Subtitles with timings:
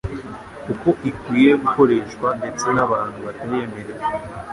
[0.73, 4.03] uko ikwiye gukoreshwa ndetse n'abantu batayemerewe.